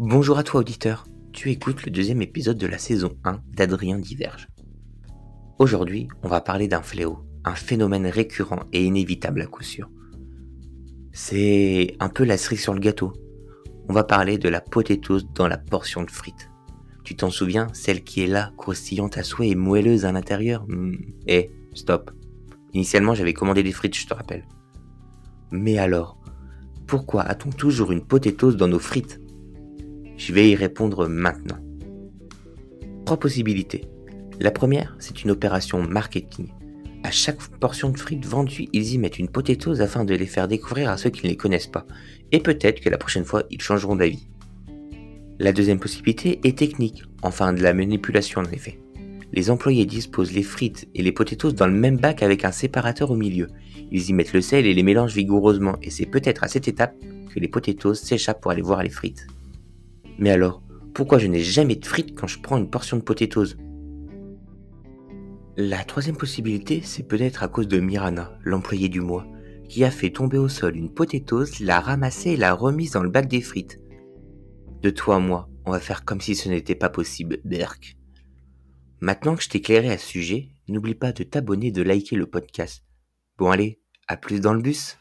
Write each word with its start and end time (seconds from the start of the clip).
Bonjour 0.00 0.38
à 0.38 0.44
toi 0.44 0.60
auditeur, 0.60 1.08
tu 1.32 1.50
écoutes 1.50 1.84
le 1.84 1.90
deuxième 1.90 2.22
épisode 2.22 2.56
de 2.56 2.68
la 2.68 2.78
saison 2.78 3.16
1 3.24 3.40
d'Adrien 3.56 3.98
Diverge. 3.98 4.46
Aujourd'hui, 5.58 6.06
on 6.22 6.28
va 6.28 6.40
parler 6.40 6.68
d'un 6.68 6.82
fléau, 6.82 7.18
un 7.44 7.56
phénomène 7.56 8.06
récurrent 8.06 8.60
et 8.72 8.84
inévitable 8.84 9.42
à 9.42 9.46
coup 9.46 9.64
sûr. 9.64 9.90
C'est 11.10 11.96
un 11.98 12.10
peu 12.10 12.22
la 12.22 12.36
cerise 12.36 12.62
sur 12.62 12.74
le 12.74 12.78
gâteau. 12.78 13.12
On 13.88 13.92
va 13.92 14.04
parler 14.04 14.38
de 14.38 14.48
la 14.48 14.60
potatoes 14.60 15.26
dans 15.34 15.48
la 15.48 15.58
portion 15.58 16.04
de 16.04 16.12
frites. 16.12 16.48
Tu 17.02 17.16
t'en 17.16 17.30
souviens, 17.30 17.66
celle 17.72 18.04
qui 18.04 18.22
est 18.22 18.28
là, 18.28 18.52
croustillante 18.56 19.18
à 19.18 19.24
souhait 19.24 19.48
et 19.48 19.56
moelleuse 19.56 20.04
à 20.04 20.12
l'intérieur? 20.12 20.64
Hmm. 20.68 20.94
Eh, 21.26 21.50
stop. 21.74 22.12
Initialement, 22.72 23.14
j'avais 23.14 23.34
commandé 23.34 23.64
des 23.64 23.72
frites, 23.72 23.96
je 23.96 24.06
te 24.06 24.14
rappelle. 24.14 24.46
Mais 25.50 25.76
alors, 25.76 26.20
pourquoi 26.86 27.22
a-t-on 27.22 27.50
toujours 27.50 27.90
une 27.90 28.06
potatoes 28.06 28.54
dans 28.54 28.68
nos 28.68 28.78
frites? 28.78 29.20
Je 30.18 30.32
vais 30.32 30.50
y 30.50 30.56
répondre 30.56 31.06
maintenant. 31.06 31.58
Trois 33.06 33.20
possibilités. 33.20 33.84
La 34.40 34.50
première, 34.50 34.96
c'est 34.98 35.22
une 35.22 35.30
opération 35.30 35.80
marketing. 35.80 36.48
À 37.04 37.12
chaque 37.12 37.40
portion 37.60 37.90
de 37.90 37.98
frites 37.98 38.26
vendue, 38.26 38.66
ils 38.72 38.94
y 38.94 38.98
mettent 38.98 39.20
une 39.20 39.28
potatoes 39.28 39.80
afin 39.80 40.04
de 40.04 40.14
les 40.14 40.26
faire 40.26 40.48
découvrir 40.48 40.90
à 40.90 40.96
ceux 40.96 41.10
qui 41.10 41.24
ne 41.24 41.30
les 41.30 41.36
connaissent 41.36 41.68
pas. 41.68 41.86
Et 42.32 42.40
peut-être 42.40 42.80
que 42.80 42.90
la 42.90 42.98
prochaine 42.98 43.24
fois, 43.24 43.44
ils 43.50 43.62
changeront 43.62 43.94
d'avis. 43.94 44.26
La 45.38 45.52
deuxième 45.52 45.78
possibilité 45.78 46.40
est 46.42 46.58
technique, 46.58 47.04
enfin 47.22 47.52
de 47.52 47.62
la 47.62 47.72
manipulation 47.72 48.40
en 48.40 48.50
effet. 48.50 48.80
Les 49.32 49.50
employés 49.50 49.86
disposent 49.86 50.32
les 50.32 50.42
frites 50.42 50.88
et 50.96 51.02
les 51.02 51.12
potatoes 51.12 51.52
dans 51.52 51.68
le 51.68 51.78
même 51.78 51.96
bac 51.96 52.24
avec 52.24 52.44
un 52.44 52.50
séparateur 52.50 53.12
au 53.12 53.16
milieu. 53.16 53.46
Ils 53.92 54.10
y 54.10 54.12
mettent 54.12 54.32
le 54.32 54.40
sel 54.40 54.66
et 54.66 54.74
les 54.74 54.82
mélangent 54.82 55.14
vigoureusement 55.14 55.76
et 55.80 55.90
c'est 55.90 56.06
peut-être 56.06 56.42
à 56.42 56.48
cette 56.48 56.66
étape 56.66 56.96
que 57.32 57.38
les 57.38 57.48
potatoes 57.48 57.94
s'échappent 57.94 58.40
pour 58.40 58.50
aller 58.50 58.62
voir 58.62 58.82
les 58.82 58.90
frites. 58.90 59.28
Mais 60.18 60.30
alors, 60.30 60.62
pourquoi 60.94 61.18
je 61.18 61.28
n'ai 61.28 61.42
jamais 61.42 61.76
de 61.76 61.86
frites 61.86 62.18
quand 62.18 62.26
je 62.26 62.40
prends 62.40 62.58
une 62.58 62.70
portion 62.70 62.96
de 62.96 63.02
potatoes? 63.02 63.56
La 65.56 65.84
troisième 65.84 66.16
possibilité, 66.16 66.82
c'est 66.82 67.02
peut-être 67.02 67.42
à 67.42 67.48
cause 67.48 67.68
de 67.68 67.80
Mirana, 67.80 68.36
l'employé 68.42 68.88
du 68.88 69.00
mois, 69.00 69.26
qui 69.68 69.84
a 69.84 69.90
fait 69.90 70.10
tomber 70.10 70.38
au 70.38 70.48
sol 70.48 70.76
une 70.76 70.92
potatoes, 70.92 71.60
l'a 71.60 71.80
ramassée 71.80 72.30
et 72.30 72.36
l'a 72.36 72.52
remise 72.52 72.92
dans 72.92 73.02
le 73.02 73.10
bac 73.10 73.28
des 73.28 73.40
frites. 73.40 73.80
De 74.82 74.90
toi 74.90 75.16
à 75.16 75.18
moi, 75.20 75.48
on 75.66 75.72
va 75.72 75.80
faire 75.80 76.04
comme 76.04 76.20
si 76.20 76.34
ce 76.34 76.48
n'était 76.48 76.74
pas 76.74 76.88
possible, 76.88 77.38
Berk. 77.44 77.96
Maintenant 79.00 79.36
que 79.36 79.42
je 79.42 79.48
t'ai 79.48 79.58
éclairé 79.58 79.90
à 79.90 79.98
ce 79.98 80.06
sujet, 80.06 80.48
n'oublie 80.68 80.94
pas 80.94 81.12
de 81.12 81.22
t'abonner 81.22 81.68
et 81.68 81.72
de 81.72 81.82
liker 81.82 82.16
le 82.16 82.26
podcast. 82.26 82.84
Bon 83.36 83.50
allez, 83.50 83.80
à 84.08 84.16
plus 84.16 84.40
dans 84.40 84.54
le 84.54 84.62
bus 84.62 84.98